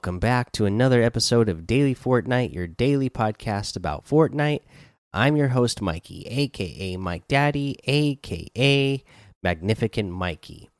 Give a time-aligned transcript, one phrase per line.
[0.00, 4.62] Welcome back to another episode of Daily Fortnite, your daily podcast about Fortnite.
[5.12, 9.04] I'm your host, Mikey, aka Mike Daddy, aka
[9.42, 10.70] Magnificent Mikey.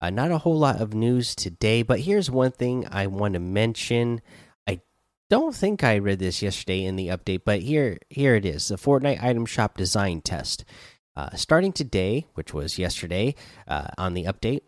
[0.00, 3.40] Uh, not a whole lot of news today, but here's one thing I want to
[3.40, 4.20] mention.
[4.68, 4.80] I
[5.28, 8.76] don't think I read this yesterday in the update, but here, here it is: the
[8.76, 10.64] Fortnite item shop design test.
[11.16, 13.34] Uh, starting today, which was yesterday,
[13.66, 14.60] uh, on the update,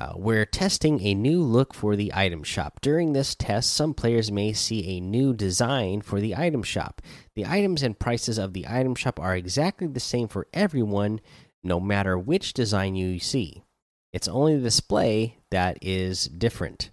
[0.00, 2.80] uh, we're testing a new look for the item shop.
[2.80, 7.02] During this test, some players may see a new design for the item shop.
[7.36, 11.20] The items and prices of the item shop are exactly the same for everyone,
[11.62, 13.62] no matter which design you see.
[14.12, 16.90] It's only the display that is different.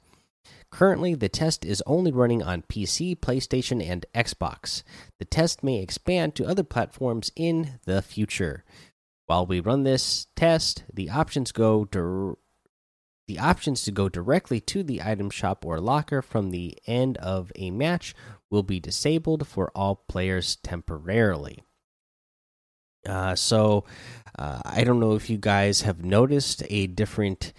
[0.70, 4.84] Currently, the test is only running on PC, PlayStation, and Xbox.
[5.18, 8.66] The test may expand to other platforms in the future.
[9.28, 11.86] While we run this test, the options go
[13.28, 17.52] the options to go directly to the item shop or locker from the end of
[17.56, 18.16] a match
[18.50, 21.64] will be disabled for all players temporarily.
[23.08, 23.86] Uh, so,
[24.38, 27.54] uh, I don't know if you guys have noticed a different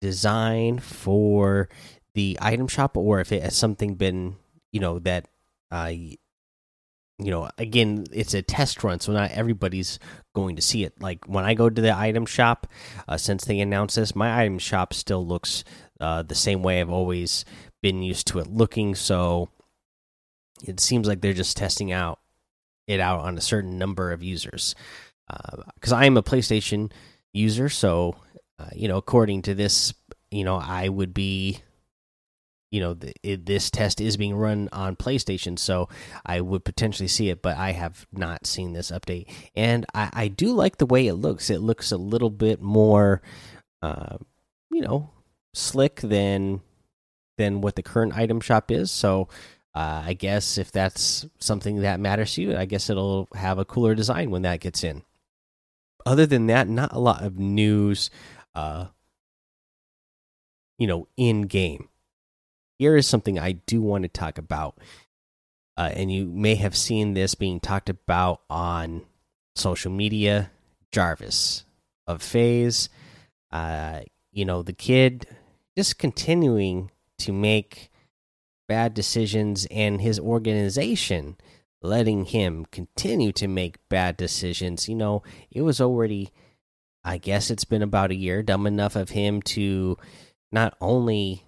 [0.00, 1.68] design for
[2.14, 4.36] the item shop or if it has something been,
[4.72, 5.26] you know, that
[5.70, 5.92] uh,
[7.18, 9.98] you know, again, it's a test run, so not everybody's
[10.34, 11.00] going to see it.
[11.00, 12.66] Like when I go to the item shop,
[13.06, 15.62] uh, since they announced this, my item shop still looks
[16.00, 17.44] uh, the same way I've always
[17.82, 18.94] been used to it looking.
[18.94, 19.48] So
[20.66, 22.18] it seems like they're just testing out
[22.86, 24.74] it out on a certain number of users.
[25.28, 26.92] Because uh, I am a PlayStation
[27.32, 28.16] user, so
[28.58, 29.94] uh, you know, according to this,
[30.30, 31.62] you know, I would be
[32.74, 35.88] you know the, it, this test is being run on PlayStation, so
[36.26, 40.28] I would potentially see it, but I have not seen this update, and I, I
[40.28, 41.50] do like the way it looks.
[41.50, 43.22] It looks a little bit more,
[43.80, 44.16] uh,
[44.72, 45.10] you know,
[45.52, 46.62] slick than
[47.38, 48.90] than what the current item shop is.
[48.90, 49.28] So
[49.72, 53.64] uh, I guess if that's something that matters to you, I guess it'll have a
[53.64, 55.02] cooler design when that gets in.
[56.04, 58.10] Other than that, not a lot of news.
[58.52, 58.86] Uh,
[60.76, 61.88] you know, in game
[62.78, 64.78] here is something I do want to talk about.
[65.76, 69.02] Uh, and you may have seen this being talked about on
[69.56, 70.50] social media.
[70.92, 71.64] Jarvis
[72.06, 72.88] of FaZe,
[73.50, 74.00] uh,
[74.32, 75.26] you know, the kid
[75.76, 77.90] just continuing to make
[78.68, 81.36] bad decisions, and his organization
[81.82, 84.88] letting him continue to make bad decisions.
[84.88, 86.30] You know, it was already,
[87.02, 89.98] I guess it's been about a year, dumb enough of him to
[90.50, 91.43] not only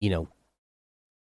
[0.00, 0.28] you know,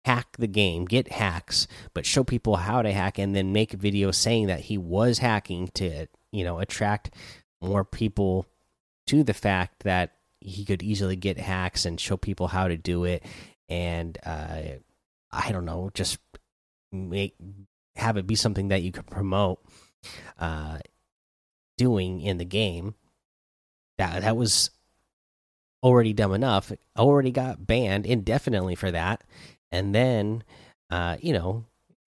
[0.04, 3.78] hack the game, get hacks, but show people how to hack and then make a
[3.78, 7.10] video saying that he was hacking to, you know, attract
[7.62, 8.46] more people
[9.06, 13.04] to the fact that he could easily get hacks and show people how to do
[13.04, 13.24] it
[13.68, 14.62] and uh
[15.32, 16.18] I don't know, just
[16.92, 17.34] make
[17.96, 19.60] have it be something that you could promote
[20.38, 20.78] uh
[21.78, 22.94] doing in the game.
[23.96, 24.70] That that was
[25.84, 29.22] already dumb enough, already got banned indefinitely for that.
[29.70, 30.42] And then,
[30.90, 31.66] uh, you know,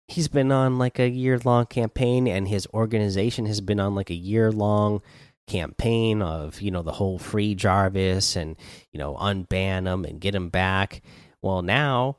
[0.07, 4.11] he's been on like a year long campaign, and his organization has been on like
[4.11, 5.01] a year long
[5.47, 8.55] campaign of, you know, the whole free Jarvis and,
[8.91, 11.01] you know, unban him and get him back.
[11.41, 12.17] Well, now,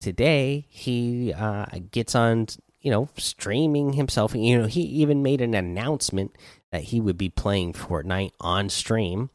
[0.00, 2.46] today, he uh, gets on,
[2.80, 4.34] you know, streaming himself.
[4.34, 6.34] You know, he even made an announcement
[6.72, 9.28] that he would be playing Fortnite on stream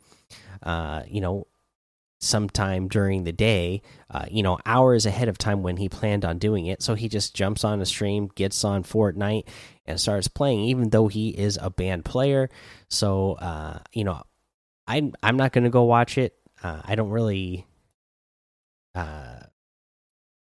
[0.63, 1.47] uh, you know,
[2.19, 6.38] sometime during the day, uh, you know, hours ahead of time when he planned on
[6.38, 6.81] doing it.
[6.81, 9.47] So he just jumps on a stream, gets on Fortnite,
[9.85, 12.50] and starts playing, even though he is a banned player.
[12.89, 14.24] So, uh, you know,
[14.88, 16.36] I'm I'm not going to go watch it.
[16.62, 17.66] Uh, I don't really
[18.95, 19.42] uh,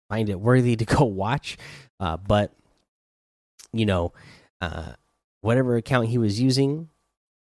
[0.08, 1.56] find it worthy to go watch,
[1.98, 2.52] uh, but
[3.72, 4.12] you know,
[4.60, 4.92] uh,
[5.40, 6.90] whatever account he was using,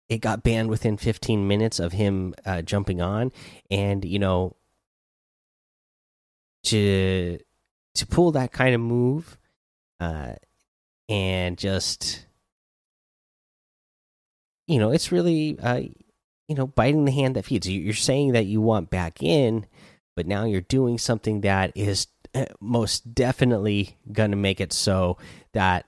[0.09, 3.31] it got banned within 15 minutes of him uh, jumping on.
[3.69, 4.55] And you know
[6.63, 7.39] to
[7.95, 9.37] to pull that kind of move
[9.99, 10.33] uh
[11.07, 12.25] and just
[14.67, 15.81] you know it's really uh
[16.47, 17.69] you know biting the hand that feeds.
[17.69, 19.65] You're saying that you want back in
[20.15, 25.17] but now you're doing something that is uh, most definitely going to make it so
[25.53, 25.85] that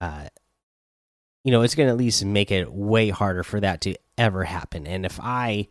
[0.00, 0.26] uh
[1.44, 4.44] you know, it's going to at least make it way harder for that to ever
[4.44, 4.86] happen.
[4.86, 5.68] And if I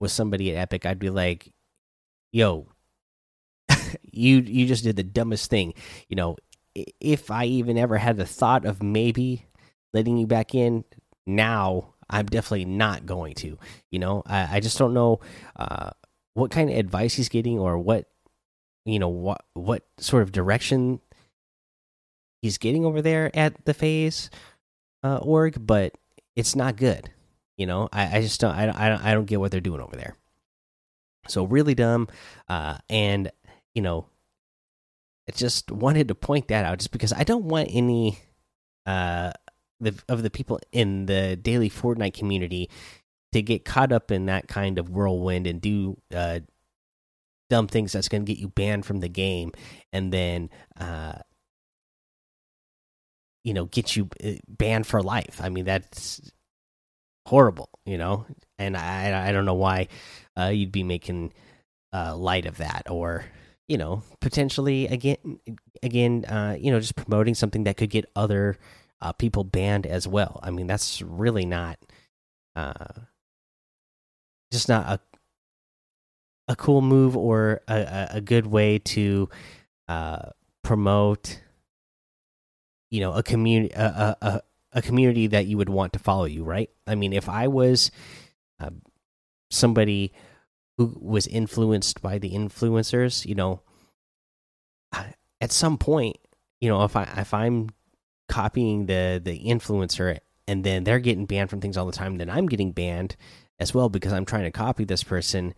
[0.00, 1.52] was somebody at Epic, I'd be like,
[2.32, 2.68] "Yo,
[4.02, 5.74] you you just did the dumbest thing."
[6.08, 6.36] You know,
[7.00, 9.46] if I even ever had the thought of maybe
[9.92, 10.84] letting you back in,
[11.26, 13.58] now I'm definitely not going to.
[13.90, 15.20] You know, I, I just don't know
[15.56, 15.90] uh,
[16.34, 18.06] what kind of advice he's getting or what
[18.84, 21.00] you know what what sort of direction
[22.40, 24.30] he's getting over there at the FaZe
[25.02, 25.94] uh, org, but
[26.36, 27.10] it's not good.
[27.56, 29.80] You know, I, I just don't I, I don't I don't get what they're doing
[29.80, 30.16] over there.
[31.26, 32.08] So really dumb,
[32.48, 33.30] uh, and
[33.74, 34.06] you know,
[35.28, 38.18] I just wanted to point that out just because I don't want any
[38.86, 39.32] uh
[39.80, 42.70] the of the people in the daily Fortnite community
[43.32, 46.40] to get caught up in that kind of whirlwind and do uh
[47.50, 49.52] dumb things that's going to get you banned from the game
[49.92, 51.14] and then uh
[53.44, 55.40] you know get you uh, banned for life.
[55.42, 56.20] I mean that's
[57.26, 58.26] horrible you know?
[58.58, 59.88] And i i don't know why
[60.38, 61.32] uh you'd be making
[61.92, 63.24] uh light of that or
[63.68, 65.38] you know potentially again
[65.82, 68.58] again uh you know just promoting something that could get other
[69.00, 70.40] uh people banned as well.
[70.42, 71.78] I mean that's really not
[72.56, 73.04] uh
[74.50, 75.00] just not a
[76.48, 79.28] a cool move or a, a good way to
[79.86, 80.30] uh,
[80.62, 81.40] promote
[82.90, 84.42] you know a community a, a,
[84.72, 87.90] a community that you would want to follow you right i mean if i was
[88.60, 88.70] uh,
[89.50, 90.12] somebody
[90.76, 93.62] who was influenced by the influencers you know
[95.40, 96.16] at some point
[96.60, 97.68] you know if i if i'm
[98.28, 102.28] copying the the influencer and then they're getting banned from things all the time then
[102.30, 103.16] i'm getting banned
[103.58, 105.54] as well because i'm trying to copy this person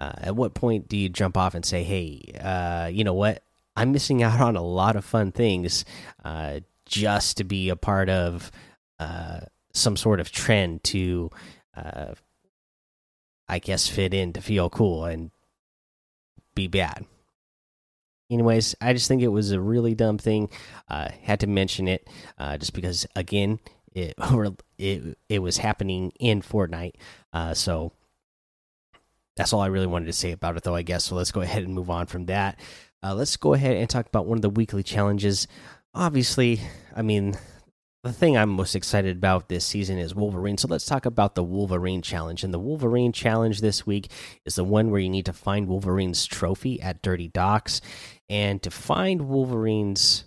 [0.00, 3.42] uh, at what point do you jump off and say, "Hey, uh, you know what?
[3.80, 5.86] I'm missing out on a lot of fun things
[6.22, 8.52] uh, just to be a part of
[8.98, 9.40] uh,
[9.72, 11.30] some sort of trend to,
[11.74, 12.12] uh,
[13.48, 15.30] I guess, fit in to feel cool and
[16.54, 17.06] be bad."
[18.30, 20.50] Anyways, I just think it was a really dumb thing.
[20.86, 22.06] Uh, had to mention it
[22.58, 23.60] just because, again,
[23.94, 24.14] it
[24.78, 26.96] it it was happening in Fortnite.
[27.54, 27.92] so
[29.36, 31.06] that's all I really wanted to say about it, though, I guess.
[31.06, 32.60] So let's go ahead and move on from that.
[33.02, 35.48] Uh, let's go ahead and talk about one of the weekly challenges.
[35.94, 36.60] Obviously,
[36.94, 37.36] I mean,
[38.02, 40.58] the thing I'm most excited about this season is Wolverine.
[40.58, 42.44] So let's talk about the Wolverine challenge.
[42.44, 44.10] And the Wolverine challenge this week
[44.44, 47.80] is the one where you need to find Wolverine's trophy at Dirty Docks.
[48.28, 50.24] And to find Wolverine's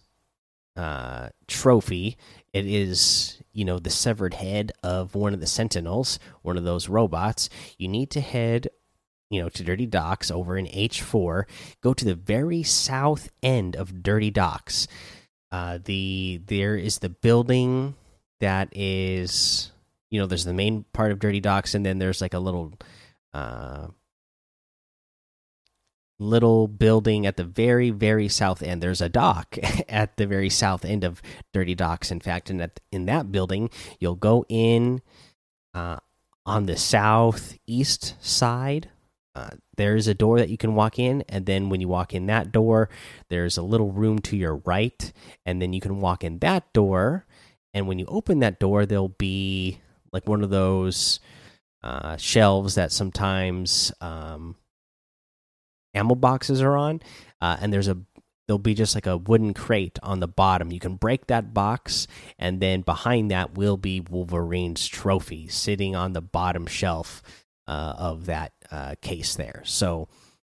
[0.76, 2.18] uh, trophy,
[2.54, 6.90] it is you know the severed head of one of the Sentinels, one of those
[6.90, 7.50] robots.
[7.78, 8.68] You need to head
[9.34, 11.44] you know to Dirty Docks over in H4.
[11.82, 14.88] Go to the very south end of Dirty Docks.
[15.52, 17.96] Uh, the there is the building
[18.40, 19.72] that is
[20.12, 22.74] you know there's the main part of Dirty Docks and then there's like a little
[23.34, 23.88] uh,
[26.20, 29.58] little building at the very very south end there's a dock
[29.90, 31.22] at the very south end of
[31.52, 33.70] dirty docks in fact and at, in that building
[34.00, 35.02] you'll go in
[35.74, 35.98] uh,
[36.46, 38.90] on the southeast side
[39.36, 42.28] uh, there's a door that you can walk in, and then when you walk in
[42.28, 42.90] that door,
[43.30, 45.12] there's a little room to your right,
[45.46, 47.26] and then you can walk in that door.
[47.74, 49.80] And when you open that door, there'll be
[50.12, 51.20] like one of those
[51.82, 54.56] uh, shelves that sometimes um,
[55.96, 57.02] ammo boxes are on,
[57.42, 57.98] uh, and there's a
[58.48, 60.72] there'll be just like a wooden crate on the bottom.
[60.72, 66.14] You can break that box, and then behind that will be Wolverine's trophy sitting on
[66.14, 67.24] the bottom shelf
[67.72, 69.62] of that uh, case there.
[69.66, 70.08] So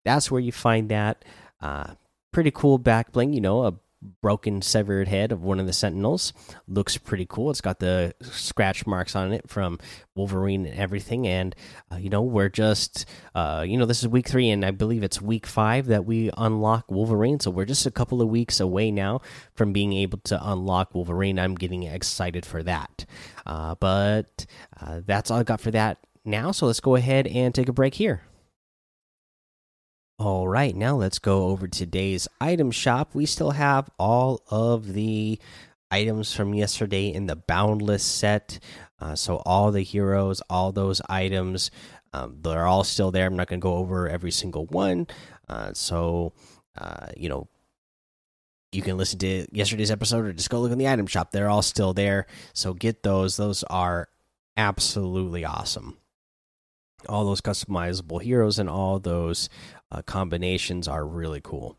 [0.04, 1.24] that's where you find that.
[1.60, 1.94] Uh,
[2.32, 3.74] pretty cool back bling, you know, a
[4.22, 6.32] broken severed head of one of the sentinels.
[6.68, 7.50] Looks pretty cool.
[7.50, 9.78] It's got the scratch marks on it from
[10.14, 11.26] wolverine and everything.
[11.26, 11.54] And
[11.90, 15.02] uh, you know we're just uh, you know this is week three and i believe
[15.02, 17.40] it's week five that we unlock wolverine.
[17.40, 19.20] So we're just a couple of weeks away now
[19.54, 21.38] from being able to unlock wolverine.
[21.38, 23.04] I'm getting excited for that.
[23.44, 24.46] Uh, but
[24.80, 27.72] uh, that's all i got for that now, so let's go ahead and take a
[27.72, 28.22] break here.
[30.18, 33.14] All right, now let's go over today's item shop.
[33.14, 35.38] We still have all of the
[35.90, 38.58] items from yesterday in the Boundless set.
[38.98, 41.70] Uh, so, all the heroes, all those items,
[42.14, 43.26] um, they're all still there.
[43.26, 45.06] I'm not going to go over every single one.
[45.50, 46.32] Uh, so,
[46.78, 47.46] uh, you know,
[48.72, 51.30] you can listen to yesterday's episode or just go look in the item shop.
[51.30, 52.26] They're all still there.
[52.54, 53.36] So, get those.
[53.36, 54.08] Those are
[54.56, 55.98] absolutely awesome
[57.06, 59.48] all those customizable heroes and all those
[59.90, 61.76] uh, combinations are really cool.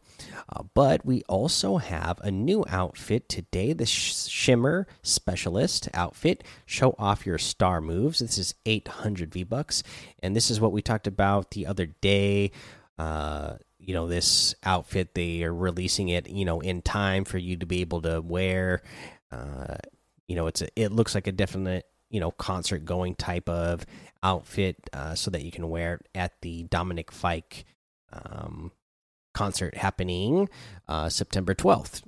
[0.50, 6.44] Uh, but we also have a new outfit today the Sh Shimmer Specialist outfit.
[6.66, 8.20] Show off your star moves.
[8.20, 9.84] This is 800 V Bucks.
[10.24, 12.52] And this is what we talked about the other day.
[12.98, 17.58] Uh, you know, this outfit, they are releasing it, you know, in time for you
[17.58, 18.82] to be able to wear.
[19.32, 19.76] Uh,
[20.28, 23.86] you know, it's a, it looks like a definite you know concert going type of
[24.24, 27.66] outfit uh, so that you can wear it at the Dominic Fike
[28.12, 28.72] um,
[29.34, 30.50] concert happening
[30.88, 32.04] uh, September 12th.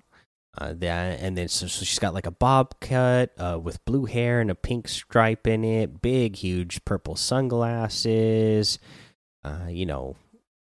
[0.57, 4.05] Uh, that and then so, so, she's got like a bob cut uh, with blue
[4.05, 8.79] hair and a pink stripe in it, big, huge purple sunglasses.
[9.43, 10.15] Uh, you know,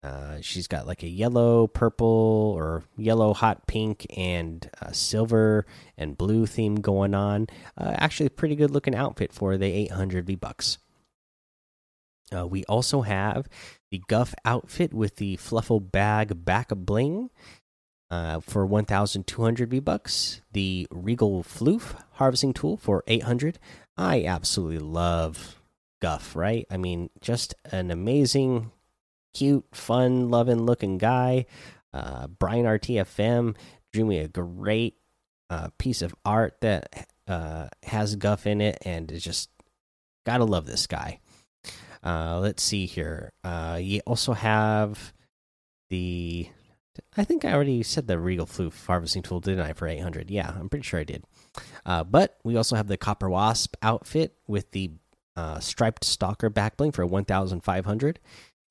[0.04, 5.66] uh, she's got like a yellow, purple, or yellow, hot pink, and uh, silver
[5.98, 7.48] and blue theme going on.
[7.78, 10.80] Uh, actually, pretty good looking outfit for the 800 V bucks.
[12.36, 13.48] Uh, we also have
[13.92, 17.30] the Guff outfit with the Fluffle bag back bling
[18.10, 20.42] uh, for 1,200 V bucks.
[20.52, 23.60] The Regal Floof harvesting tool for 800.
[23.98, 25.62] I absolutely love
[26.02, 26.36] Guff.
[26.36, 26.66] Right?
[26.72, 28.72] I mean, just an amazing
[29.34, 31.46] cute, fun loving looking guy.
[31.94, 33.56] Uh, Brian RTFM
[33.92, 34.96] drew me a great
[35.50, 39.50] uh, piece of art that uh, has guff in it, and is just
[40.26, 41.20] gotta love this guy.
[42.04, 43.32] Uh, let's see here.
[43.44, 45.14] Uh, you also have
[45.90, 46.48] the.
[47.16, 49.74] I think I already said the Regal Floof harvesting tool, didn't I?
[49.74, 50.30] For 800.
[50.30, 51.24] Yeah, I'm pretty sure I did.
[51.86, 54.92] Uh, but we also have the Copper Wasp outfit with the
[55.60, 58.20] striped stalker backbling for 1,500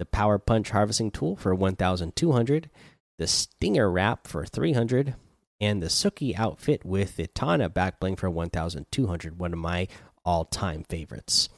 [0.01, 2.71] the Power Punch harvesting tool for 1200,
[3.19, 5.15] the Stinger wrap for 300,
[5.61, 9.89] and the Suki outfit with the Tana backbling for 1200, one of my
[10.25, 11.51] all-time favorites.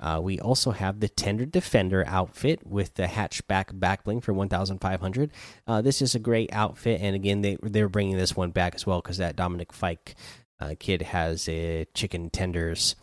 [0.00, 5.30] Uh, we also have the Tender Defender outfit with the hatchback backbling for 1,500.
[5.68, 8.84] Uh, this is a great outfit, and again, they they're bringing this one back as
[8.88, 10.16] well because that Dominic Fike
[10.58, 12.96] uh, kid has a Chicken Tenders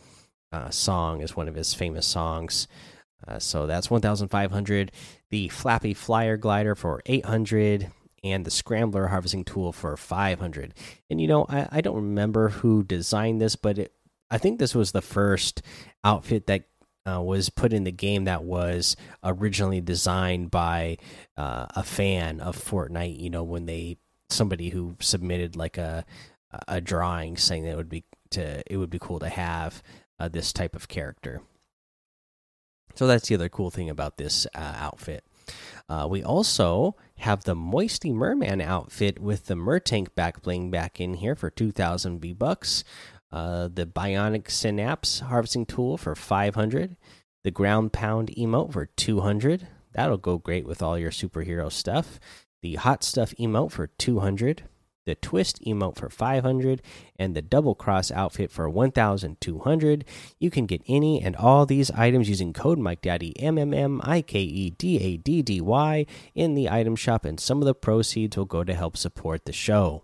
[0.52, 2.68] uh, song as one of his famous songs.
[3.26, 4.92] Uh, so that's 1,500.
[5.30, 7.90] The Flappy Flyer Glider for 800,
[8.22, 10.74] and the Scrambler Harvesting Tool for 500.
[11.10, 13.92] And you know, I, I don't remember who designed this, but it,
[14.30, 15.62] I think this was the first
[16.04, 16.64] outfit that
[17.08, 20.98] uh, was put in the game that was originally designed by
[21.36, 23.20] uh, a fan of Fortnite.
[23.20, 26.04] You know, when they somebody who submitted like a
[26.68, 29.82] a drawing saying that it would be to it would be cool to have
[30.18, 31.42] uh, this type of character.
[32.96, 35.24] So that's the other cool thing about this uh, outfit.
[35.88, 41.14] Uh, we also have the Moisty Merman outfit with the Mertank back bling back in
[41.14, 42.82] here for 2,000 V bucks.
[43.30, 46.96] Uh, the Bionic Synapse harvesting tool for 500.
[47.44, 49.68] The Ground Pound emote for 200.
[49.92, 52.18] That'll go great with all your superhero stuff.
[52.62, 54.64] The Hot Stuff emote for 200
[55.06, 56.82] the twist emote for 500
[57.18, 60.04] and the double cross outfit for 1200
[60.38, 64.00] you can get any and all these items using code mike daddy m m m
[64.04, 67.66] i k e d a d d y in the item shop and some of
[67.66, 70.02] the proceeds will go to help support the show.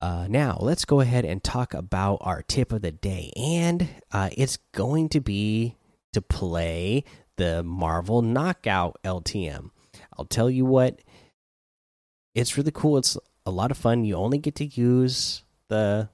[0.00, 4.28] Uh, now let's go ahead and talk about our tip of the day and uh,
[4.36, 5.74] it's going to be
[6.12, 7.02] to play
[7.36, 9.70] the marvel knockout ltm
[10.16, 11.00] i'll tell you what
[12.36, 12.98] it's really cool.
[12.98, 13.16] It's
[13.46, 14.04] a lot of fun.
[14.04, 16.08] You only get to use the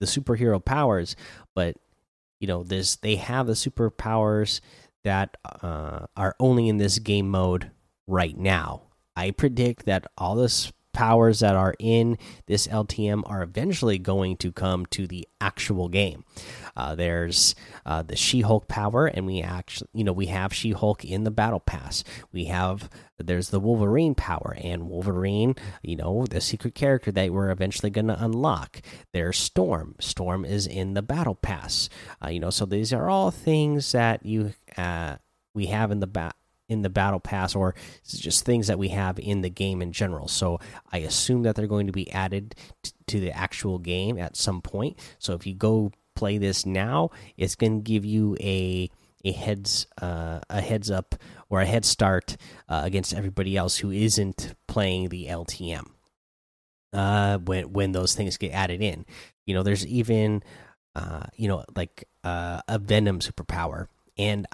[0.00, 1.16] the superhero powers,
[1.54, 1.76] but
[2.40, 4.60] you know this they have the superpowers
[5.04, 7.70] that uh, are only in this game mode
[8.06, 8.82] right now.
[9.14, 14.50] I predict that all this powers that are in this LTM are eventually going to
[14.50, 16.24] come to the actual game.
[16.74, 21.24] Uh, there's uh, the She-Hulk power, and we actually, you know, we have She-Hulk in
[21.24, 22.02] the Battle Pass.
[22.32, 22.88] We have
[23.18, 28.08] there's the Wolverine power, and Wolverine, you know, the secret character that we're eventually going
[28.08, 28.80] to unlock.
[29.12, 29.96] There's Storm.
[30.00, 31.90] Storm is in the Battle Pass.
[32.24, 35.16] Uh, you know, so these are all things that you uh,
[35.54, 36.36] we have in the bat
[36.68, 37.74] in the battle pass or
[38.06, 40.28] just things that we have in the game in general.
[40.28, 40.58] So
[40.92, 42.54] I assume that they're going to be added
[43.06, 44.98] to the actual game at some point.
[45.18, 48.90] So if you go play this now, it's going to give you a
[49.24, 51.14] a heads uh, a heads up
[51.48, 52.36] or a head start
[52.68, 55.86] uh, against everybody else who isn't playing the LTM.
[56.92, 59.04] Uh, when when those things get added in,
[59.44, 60.42] you know, there's even
[60.94, 64.46] uh, you know like uh, a Venom superpower, and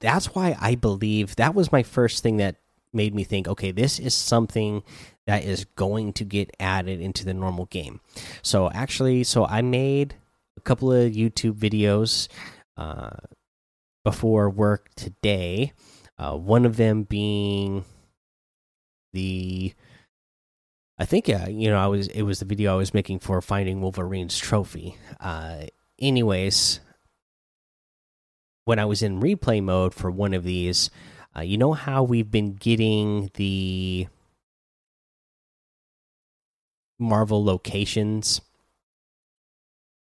[0.00, 2.56] that's why I believe that was my first thing that
[2.92, 4.82] made me think, okay, this is something
[5.26, 8.00] that is going to get added into the normal game.
[8.42, 10.14] So actually, so I made
[10.56, 12.28] a couple of YouTube videos
[12.76, 13.10] uh,
[14.04, 15.72] before work today.
[16.18, 17.84] Uh, one of them being
[19.12, 19.72] the
[20.98, 23.40] I think uh, you know I was it was the video I was making for
[23.40, 24.96] finding Wolverine's trophy.
[25.20, 25.66] Uh,
[25.98, 26.80] anyways,
[28.68, 30.90] when I was in replay mode for one of these,
[31.34, 34.08] uh, you know how we've been getting the
[36.98, 38.42] Marvel locations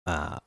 [0.05, 0.37] uh,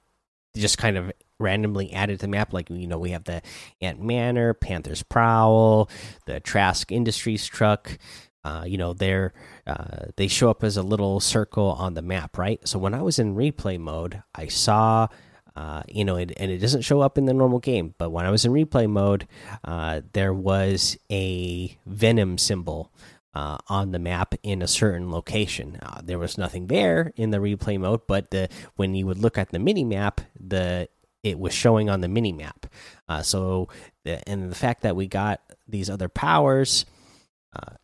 [0.56, 1.10] just kind of
[1.40, 2.52] randomly added to the map.
[2.52, 3.42] Like, you know, we have the
[3.80, 5.90] Ant Manor, Panther's Prowl,
[6.26, 7.98] the Trask Industries truck.
[8.44, 9.32] uh, you know they're
[9.66, 12.60] uh, they show up as a little circle on the map, right?
[12.68, 15.08] So when I was in replay mode, I saw.
[15.56, 17.94] Uh, you know, it, and it doesn't show up in the normal game.
[17.96, 19.26] But when I was in replay mode,
[19.64, 22.92] uh, there was a Venom symbol
[23.34, 25.78] uh, on the map in a certain location.
[25.82, 29.38] Uh, there was nothing there in the replay mode, but the when you would look
[29.38, 30.88] at the mini map, the
[31.22, 32.66] it was showing on the mini map.
[33.08, 33.68] Uh, so,
[34.04, 36.86] the, and the fact that we got these other powers
[37.54, 37.74] uh,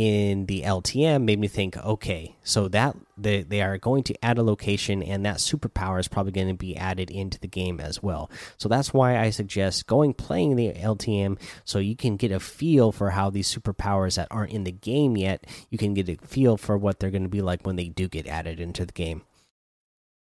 [0.00, 4.38] in the LTM made me think, okay, so that they they are going to add
[4.38, 8.02] a location, and that superpower is probably going to be added into the game as
[8.02, 8.30] well.
[8.56, 12.92] So that's why I suggest going playing the LTM, so you can get a feel
[12.92, 16.56] for how these superpowers that aren't in the game yet, you can get a feel
[16.56, 19.20] for what they're going to be like when they do get added into the game.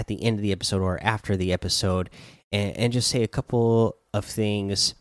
[0.00, 2.08] at the end of the episode or after the episode
[2.50, 4.94] and, and just say a couple of things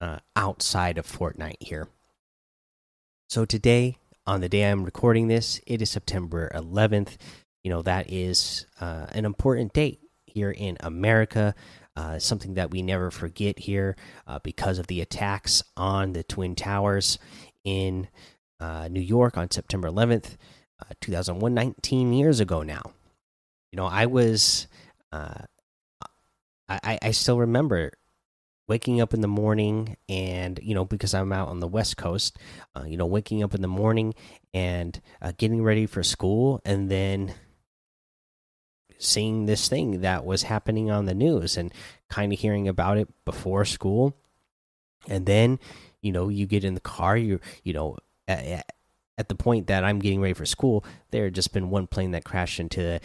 [0.00, 1.86] uh, outside of Fortnite here.
[3.28, 7.18] So today, on the day I'm recording this, it is September 11th.
[7.62, 11.54] You know, that is uh, an important date here in America.
[11.94, 13.94] Uh, something that we never forget here
[14.26, 17.20] uh, because of the attacks on the Twin Towers
[17.62, 18.08] in
[18.58, 20.34] uh, New York on September 11th,
[20.82, 22.92] uh, 2001, 19 years ago now
[23.72, 24.66] you know, I was,
[25.12, 25.42] uh,
[26.68, 27.92] I I still remember
[28.68, 32.36] waking up in the morning and you know because i'm out on the west coast
[32.74, 34.12] uh, you know waking up in the morning
[34.52, 37.32] and uh, getting ready for school and then
[38.98, 41.72] seeing this thing that was happening on the news and
[42.08, 44.16] kind of hearing about it before school.
[45.08, 45.58] And then
[46.02, 47.96] you know you get in the car you you know
[48.28, 48.70] at,
[49.18, 52.12] at the point that i'm getting ready for school there had just been one plane
[52.12, 53.00] that crashed into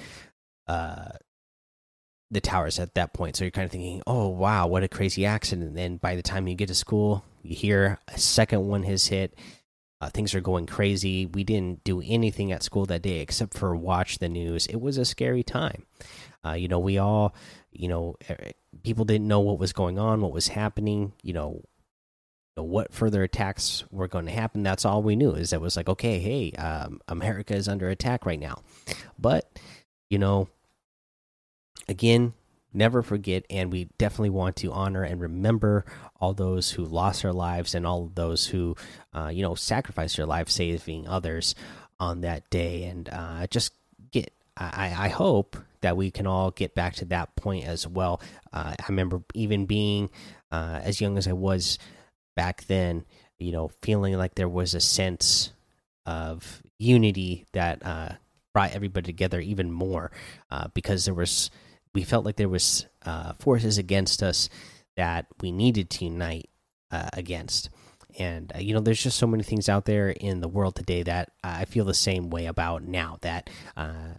[2.31, 3.36] the towers at that point.
[3.36, 5.67] So you're kind of thinking, oh, wow, what a crazy accident.
[5.67, 9.07] And then by the time you get to school, you hear a second one has
[9.07, 9.38] hit.
[9.99, 11.27] Uh, things are going crazy.
[11.27, 14.65] We didn't do anything at school that day except for watch the news.
[14.65, 15.86] It was a scary time.
[16.43, 17.36] Uh, you know, we all,
[17.71, 18.15] you know,
[18.84, 21.13] people didn't know what was going on, what was happening.
[21.21, 21.62] You know,
[22.55, 24.63] what further attacks were going to happen.
[24.63, 25.34] That's all we knew.
[25.34, 28.63] Is that was like, okay, hey, um, America is under attack right now.
[29.19, 29.60] But
[30.10, 30.49] you know,
[31.88, 32.34] again,
[32.74, 35.86] never forget, and we definitely want to honor and remember
[36.20, 38.76] all those who lost their lives and all of those who,
[39.13, 41.56] uh, you know, sacrificed their lives saving others
[42.00, 42.84] on that day.
[42.84, 43.74] And uh, just
[44.12, 48.22] get, I, I hope that we can all get back to that point as well.
[48.54, 50.10] Uh, I remember even being
[50.52, 51.80] uh, as young as I was
[52.36, 53.06] back then,
[53.39, 55.52] you know, feeling like there was a sense
[56.06, 58.13] of unity that uh,
[58.54, 60.12] brought everybody together even more
[60.50, 61.50] uh, because there was
[61.93, 64.49] we felt like there was uh, forces against us
[64.95, 66.49] that we needed to unite
[66.91, 67.69] uh, against.
[68.19, 71.01] And uh, you know there's just so many things out there in the world today
[71.04, 74.15] that i feel the same way about now that uh,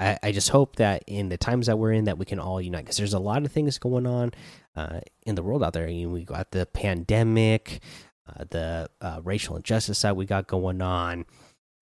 [0.00, 2.62] I, I, just hope that in the times that we're in that we can all
[2.62, 4.32] unite because there's a lot of things going on
[4.74, 5.86] uh, in the world out there.
[5.86, 7.80] You know, we got the pandemic
[8.26, 8.88] uh, the
[9.22, 11.26] racial injustice that we got going on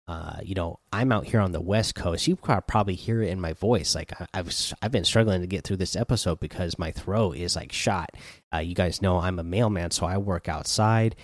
[0.09, 2.29] uh, you know, I'm out here on the West Coast.
[2.29, 3.95] You probably hear it in my voice.
[3.95, 7.57] Like I, have I've been struggling to get through this episode because my throat is
[7.57, 8.11] like shot.
[8.55, 11.17] Uh, you guys know I'm a mailman, so I work outside,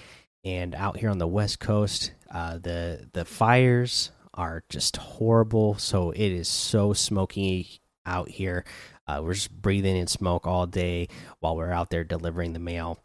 [0.44, 5.78] and out here on the West Coast, uh, the the fires are just horrible.
[5.78, 8.64] So it is so smoky out here.
[9.06, 11.06] Uh, we're just breathing in smoke all day
[11.38, 12.98] while we're out there delivering the mail,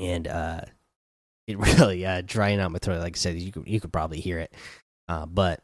[0.00, 0.62] and uh,
[1.52, 3.00] it really uh, drying out my throat.
[3.00, 4.54] Like I said, you could you could probably hear it,
[5.08, 5.62] uh, but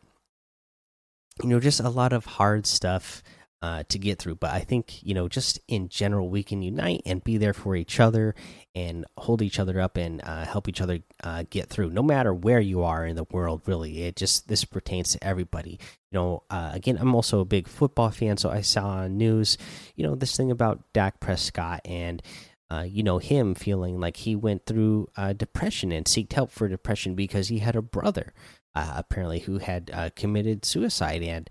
[1.42, 3.22] you know, just a lot of hard stuff
[3.60, 4.36] uh, to get through.
[4.36, 7.74] But I think you know, just in general, we can unite and be there for
[7.74, 8.34] each other
[8.74, 12.32] and hold each other up and uh, help each other uh, get through, no matter
[12.32, 13.62] where you are in the world.
[13.66, 15.78] Really, it just this pertains to everybody.
[16.10, 19.58] You know, uh, again, I'm also a big football fan, so I saw news,
[19.96, 22.22] you know, this thing about Dak Prescott and
[22.70, 26.68] uh, you know him feeling like he went through uh, depression and seeked help for
[26.68, 28.32] depression because he had a brother
[28.74, 31.48] uh, apparently who had uh, committed suicide and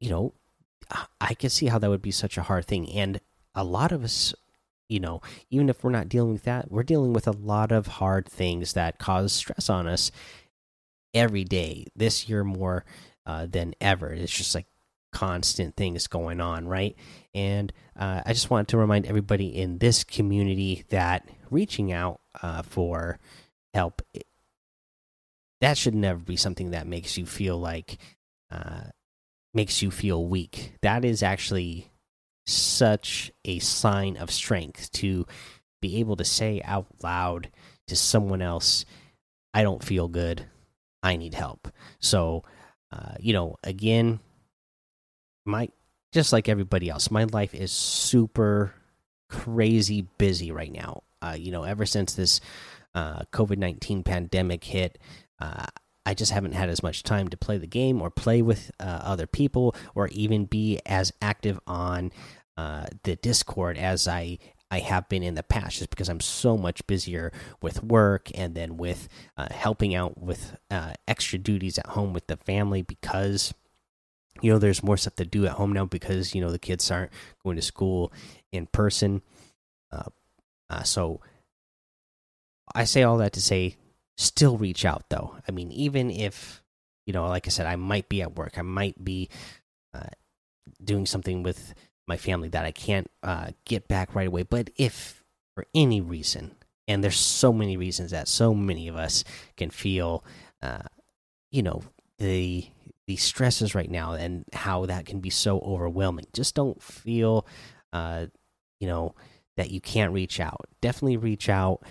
[0.00, 0.32] you know
[1.20, 3.20] i can see how that would be such a hard thing and
[3.54, 4.34] a lot of us
[4.88, 5.20] you know
[5.50, 8.74] even if we're not dealing with that we're dealing with a lot of hard things
[8.74, 10.10] that cause stress on us
[11.14, 12.84] every day this year more
[13.26, 14.12] uh, than ever.
[14.12, 14.66] It's just like
[15.14, 16.94] constant things going on, right?
[17.34, 22.62] And uh, I just want to remind everybody in this community that reaching out uh,
[22.62, 23.18] for
[23.72, 24.02] help
[25.64, 27.96] that should never be something that makes you feel like
[28.50, 28.82] uh,
[29.54, 30.74] makes you feel weak.
[30.82, 31.90] That is actually
[32.46, 35.26] such a sign of strength to
[35.80, 37.50] be able to say out loud
[37.88, 38.84] to someone else,
[39.54, 40.44] "I don't feel good.
[41.02, 42.44] I need help." So,
[42.92, 44.20] uh, you know, again,
[45.44, 45.68] my
[46.12, 48.72] just like everybody else, my life is super
[49.28, 51.02] crazy busy right now.
[51.20, 52.40] Uh, you know, ever since this
[52.94, 54.98] uh, COVID nineteen pandemic hit,
[55.40, 55.66] uh,
[56.06, 59.00] I just haven't had as much time to play the game or play with uh,
[59.02, 62.12] other people or even be as active on
[62.56, 64.38] uh, the Discord as I
[64.70, 68.54] I have been in the past, just because I'm so much busier with work and
[68.54, 70.56] then with uh, helping out with
[71.06, 73.54] extra duties at home with the family because
[74.42, 76.90] you know there's more stuff to do at home now because you know the kids
[76.90, 78.12] aren't going to school
[78.52, 79.22] in person.
[79.92, 80.10] Uh,
[80.70, 81.20] uh, so
[82.74, 83.76] I say all that to say
[84.16, 85.36] still reach out though.
[85.48, 86.62] I mean, even if
[87.06, 89.28] you know, like I said, I might be at work, I might be
[89.92, 90.08] uh,
[90.82, 91.74] doing something with
[92.06, 94.42] my family that I can't uh, get back right away.
[94.42, 95.22] But if
[95.54, 96.56] for any reason,
[96.88, 99.24] and there's so many reasons that so many of us
[99.56, 100.24] can feel,
[100.62, 100.82] uh,
[101.50, 101.82] you know,
[102.18, 102.66] the
[103.06, 106.26] the stresses right now and how that can be so overwhelming.
[106.32, 107.46] Just don't feel,
[107.92, 108.26] uh,
[108.80, 109.14] you know,
[109.56, 110.66] that you can't reach out.
[110.80, 111.82] Definitely reach out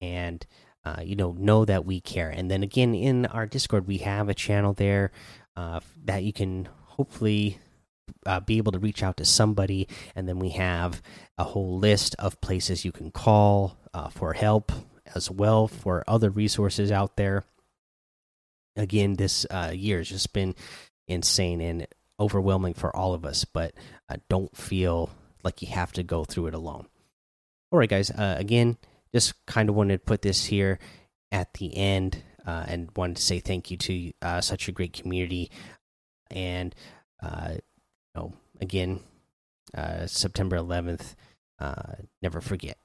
[0.00, 0.46] and
[0.84, 4.28] uh, you know know that we care and then again in our discord we have
[4.28, 5.10] a channel there
[5.56, 7.58] uh, that you can hopefully
[8.24, 11.02] uh, be able to reach out to somebody and then we have
[11.36, 14.72] a whole list of places you can call uh, for help
[15.14, 17.44] as well for other resources out there
[18.78, 20.54] again this uh, year has just been
[21.06, 21.86] insane and
[22.18, 23.74] overwhelming for all of us but
[24.08, 25.10] uh, don't feel
[25.44, 26.86] like you have to go through it alone
[27.70, 28.78] all right guys again
[29.12, 30.78] just kind of wanted to put this here
[31.30, 34.92] at the end uh, and wanted to say thank you to uh, such a great
[34.94, 35.50] community.
[36.30, 36.74] And,
[37.22, 37.60] uh, you
[38.14, 39.00] know, again,
[39.76, 41.14] uh, September 11th,
[41.58, 42.78] uh, never forget.